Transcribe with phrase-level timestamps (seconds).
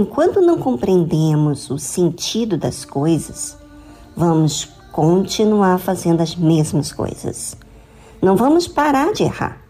[0.00, 3.56] enquanto não compreendemos o sentido das coisas,
[4.16, 7.54] vamos continuar fazendo as mesmas coisas.
[8.22, 9.60] Não vamos parar de errar.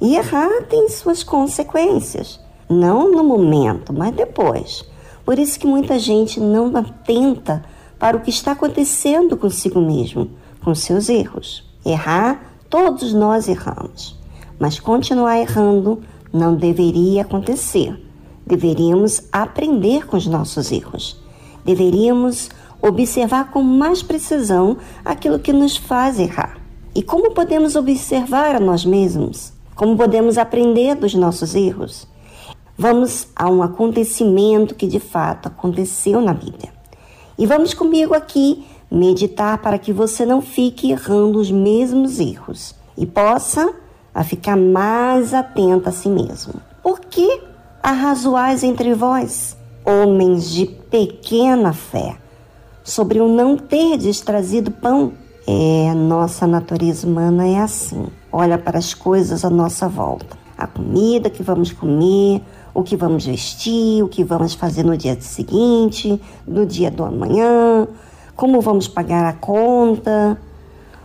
[0.00, 4.84] E errar tem suas consequências, não no momento, mas depois.
[5.24, 7.62] Por isso que muita gente não atenta
[7.98, 10.30] para o que está acontecendo consigo mesmo,
[10.62, 11.62] com seus erros.
[11.84, 14.18] Errar, todos nós erramos,
[14.58, 17.98] mas continuar errando não deveria acontecer.
[18.46, 21.20] Deveríamos aprender com os nossos erros.
[21.64, 26.58] Deveríamos observar com mais precisão aquilo que nos faz errar.
[26.94, 29.52] E como podemos observar a nós mesmos?
[29.74, 32.06] Como podemos aprender dos nossos erros?
[32.76, 36.72] Vamos a um acontecimento que de fato aconteceu na Bíblia.
[37.38, 43.06] E vamos comigo aqui meditar para que você não fique errando os mesmos erros e
[43.06, 43.74] possa
[44.14, 46.54] a ficar mais atento a si mesmo.
[46.82, 47.40] Por que
[47.84, 49.54] arrazoais entre vós,
[49.84, 52.16] homens de pequena fé,
[52.82, 55.12] sobre o não terdes trazido pão?
[55.46, 58.06] É, nossa natureza humana é assim.
[58.32, 60.38] Olha para as coisas à nossa volta.
[60.56, 62.40] A comida que vamos comer,
[62.72, 66.18] o que vamos vestir, o que vamos fazer no dia seguinte,
[66.48, 67.86] no dia do amanhã,
[68.34, 70.40] como vamos pagar a conta.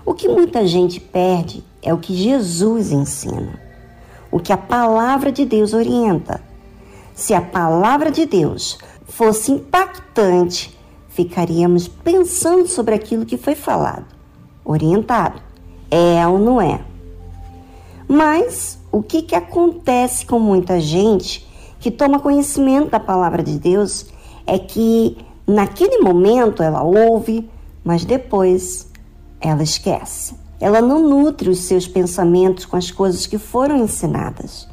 [0.05, 3.59] O que muita gente perde é o que Jesus ensina,
[4.31, 6.47] o que a palavra de Deus orienta.
[7.19, 14.05] Se a palavra de Deus fosse impactante, ficaríamos pensando sobre aquilo que foi falado
[14.63, 15.41] orientado.
[15.91, 16.79] É ou não é?
[18.07, 21.45] Mas o que, que acontece com muita gente
[21.77, 24.05] que toma conhecimento da palavra de Deus
[24.47, 27.49] é que naquele momento ela ouve,
[27.83, 28.89] mas depois
[29.41, 30.35] ela esquece.
[30.57, 34.69] Ela não nutre os seus pensamentos com as coisas que foram ensinadas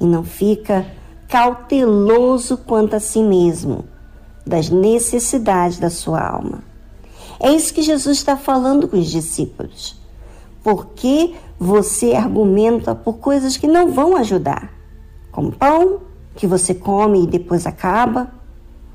[0.00, 0.86] e não fica
[1.30, 3.84] cauteloso quanto a si mesmo,
[4.44, 6.64] das necessidades da sua alma.
[7.38, 9.98] É isso que Jesus está falando com os discípulos.
[10.62, 14.72] Porque você argumenta por coisas que não vão ajudar,
[15.30, 16.00] como pão
[16.34, 18.32] que você come e depois acaba.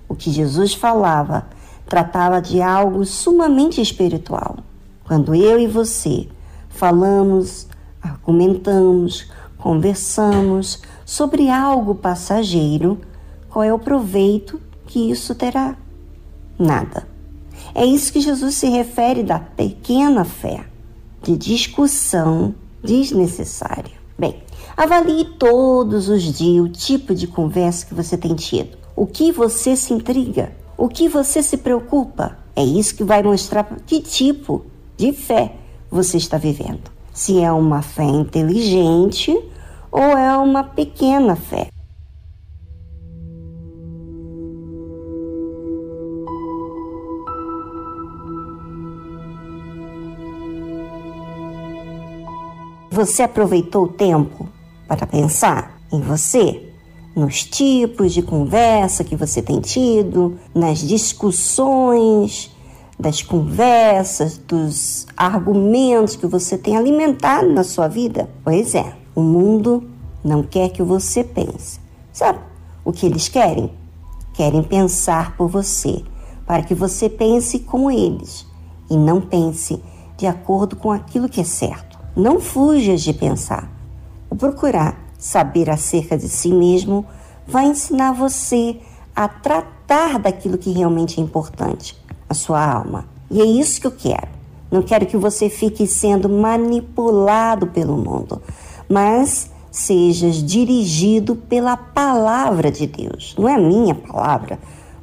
[0.08, 1.48] O que Jesus falava
[1.88, 4.58] tratava de algo sumamente espiritual.
[5.06, 6.28] Quando eu e você
[6.70, 7.68] falamos,
[8.02, 9.28] argumentamos,
[9.66, 13.02] conversamos sobre algo passageiro,
[13.50, 15.76] qual é o proveito que isso terá?
[16.60, 17.08] Nada.
[17.74, 20.64] É isso que Jesus se refere da pequena fé,
[21.24, 23.94] de discussão desnecessária.
[24.16, 24.36] Bem,
[24.78, 28.78] avalie todos os dias o tipo de conversa que você tem tido.
[28.96, 30.52] O que você se intriga?
[30.78, 32.38] O que você se preocupa?
[32.56, 34.64] É isso que vai mostrar que tipo
[34.96, 35.56] de fé
[35.90, 36.92] você está vivendo.
[37.12, 39.36] Se é uma fé inteligente
[39.98, 41.70] ou é uma pequena fé.
[52.92, 54.50] Você aproveitou o tempo
[54.86, 56.74] para pensar em você?
[57.16, 62.54] Nos tipos de conversa que você tem tido, nas discussões,
[63.00, 68.30] das conversas, dos argumentos que você tem alimentado na sua vida?
[68.44, 69.84] Pois é, o mundo
[70.24, 71.80] não quer que você pense.
[72.12, 72.40] Sabe
[72.84, 73.72] o que eles querem?
[74.34, 76.04] Querem pensar por você,
[76.46, 78.46] para que você pense como eles
[78.90, 79.82] e não pense
[80.18, 81.98] de acordo com aquilo que é certo.
[82.16, 83.72] Não fujas de pensar.
[84.30, 87.06] O procurar saber acerca de si mesmo
[87.48, 88.80] vai ensinar você
[89.16, 93.06] a tratar daquilo que realmente é importante, a sua alma.
[93.30, 94.28] E é isso que eu quero.
[94.72, 98.42] Não quero que você fique sendo manipulado pelo mundo,
[98.90, 103.36] mas sejas dirigido pela palavra de Deus.
[103.38, 104.60] Não é a minha palavra,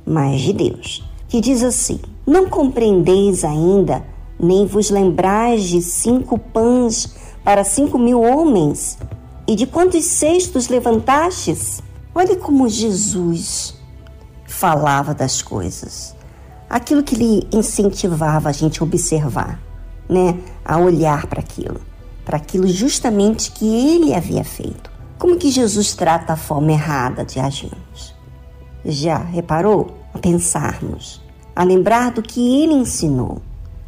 [0.06, 1.04] mas de Deus.
[1.28, 4.04] Que diz assim: Não compreendeis ainda
[4.38, 7.14] nem vos lembrais de cinco pães
[7.44, 8.98] para cinco mil homens?
[9.46, 11.82] E de quantos cestos levantastes?
[12.14, 13.74] Olhe como Jesus
[14.46, 16.14] falava das coisas.
[16.68, 19.60] Aquilo que lhe incentivava a gente a observar,
[20.08, 20.38] né?
[20.64, 21.80] A olhar para aquilo.
[22.24, 24.90] Para aquilo justamente que ele havia feito.
[25.18, 28.14] Como que Jesus trata a forma errada de agirmos?
[28.84, 29.98] Já reparou?
[30.14, 31.22] A pensarmos,
[31.56, 33.40] a lembrar do que ele ensinou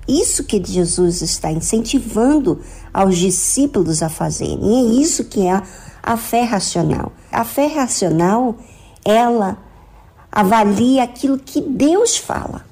[0.06, 2.60] isso que Jesus está incentivando
[2.92, 4.60] aos discípulos a fazerem.
[4.62, 5.62] E é isso que é
[6.02, 7.12] a fé racional.
[7.32, 8.56] A fé racional,
[9.04, 9.58] ela
[10.30, 12.64] avalia aquilo que Deus fala,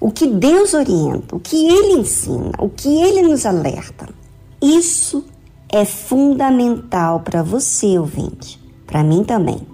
[0.00, 4.08] o que Deus orienta, o que Ele ensina, o que Ele nos alerta.
[4.62, 5.24] Isso
[5.68, 9.66] é fundamental para você, ouvinte, para mim também,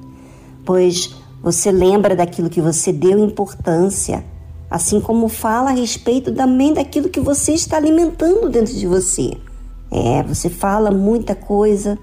[0.64, 4.25] pois Você lembra daquilo que você deu importância,
[4.70, 9.37] assim como fala a respeito também daquilo que você está alimentando dentro de você.
[9.90, 11.99] É, você fala muita coisa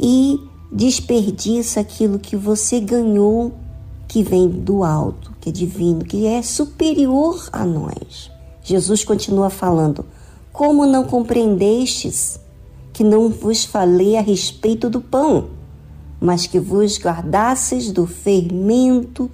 [0.00, 0.40] e
[0.72, 3.52] desperdiça aquilo que você ganhou,
[4.08, 8.30] que vem do alto, que é divino, que é superior a nós.
[8.62, 10.04] Jesus continua falando:
[10.52, 12.38] Como não compreendestes
[12.92, 15.48] que não vos falei a respeito do pão,
[16.20, 19.30] mas que vos guardasseis do fermento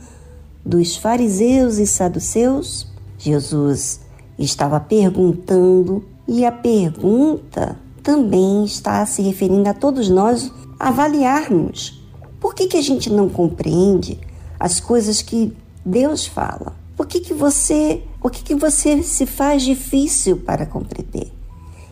[0.65, 2.87] dos fariseus e saduceus?
[3.19, 4.01] Jesus
[4.39, 12.01] estava perguntando, e a pergunta também está se referindo a todos nós avaliarmos.
[12.39, 14.21] Por que, que a gente não compreende
[14.61, 15.53] as coisas que
[15.85, 16.77] Deus fala?
[16.99, 21.33] Por que, que você, o que, que você se faz difícil para compreender?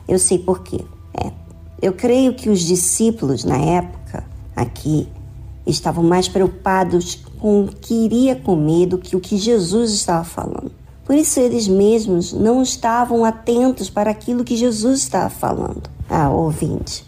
[0.09, 0.81] Eu sei por quê.
[1.15, 1.31] É,
[1.81, 4.25] eu creio que os discípulos na época
[4.57, 5.07] aqui
[5.65, 10.73] estavam mais preocupados com o que iria comer do que o que Jesus estava falando.
[11.05, 15.89] Por isso eles mesmos não estavam atentos para aquilo que Jesus estava falando.
[16.11, 17.05] Ah, ouvinte,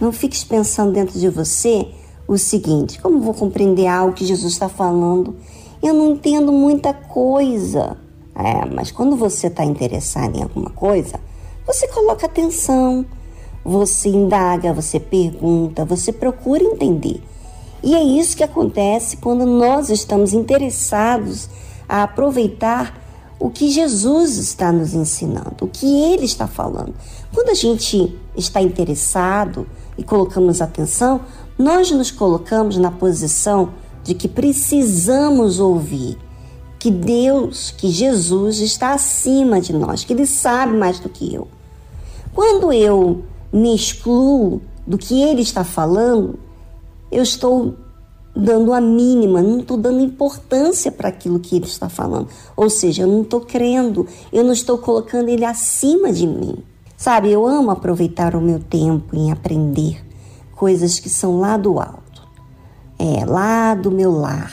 [0.00, 1.88] não fiques pensando dentro de você
[2.28, 5.34] o seguinte: como vou compreender algo que Jesus está falando?
[5.82, 7.96] Eu não entendo muita coisa.
[8.34, 11.20] É, mas quando você está interessado em alguma coisa,
[11.66, 13.04] você coloca atenção,
[13.64, 17.22] você indaga, você pergunta, você procura entender.
[17.82, 21.48] E é isso que acontece quando nós estamos interessados
[21.88, 23.00] a aproveitar
[23.38, 26.94] o que Jesus está nos ensinando, o que ele está falando.
[27.34, 29.66] Quando a gente está interessado
[29.98, 31.20] e colocamos atenção,
[31.58, 33.70] nós nos colocamos na posição
[34.02, 36.18] de que precisamos ouvir
[36.78, 41.46] que Deus, que Jesus está acima de nós, que ele sabe mais do que eu.
[42.34, 43.22] Quando eu
[43.52, 46.38] me excluo do que ele está falando,
[47.10, 47.74] eu estou
[48.34, 52.28] dando a mínima, não estou dando importância para aquilo que ele está falando.
[52.56, 56.56] Ou seja, eu não estou crendo, eu não estou colocando ele acima de mim.
[56.96, 60.04] Sabe, eu amo aproveitar o meu tempo em aprender
[60.54, 62.11] coisas que são lá do alto.
[63.02, 64.52] É, lá do meu lar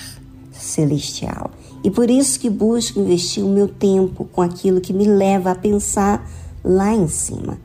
[0.51, 1.51] celestial.
[1.83, 5.55] E por isso que busco investir o meu tempo com aquilo que me leva a
[5.55, 6.27] pensar
[6.63, 7.59] lá em cima.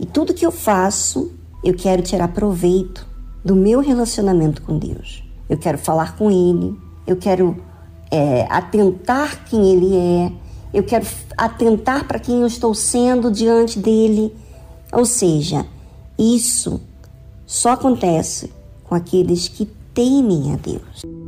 [0.00, 1.32] E tudo que eu faço,
[1.62, 3.06] eu quero tirar proveito
[3.44, 5.22] do meu relacionamento com Deus.
[5.50, 6.74] Eu quero falar com Ele,
[7.06, 7.62] eu quero
[8.10, 10.32] é, atentar quem Ele é,
[10.72, 11.06] eu quero
[11.36, 14.34] atentar para quem eu estou sendo diante dele.
[14.90, 15.66] Ou seja,
[16.18, 16.80] isso
[17.44, 18.50] só acontece
[18.84, 21.21] com aqueles que temem a Deus.